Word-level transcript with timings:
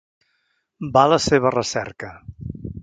Va 0.95 1.03
a 1.09 1.11
la 1.13 1.21
seva 1.27 1.53
recerca. 1.59 2.13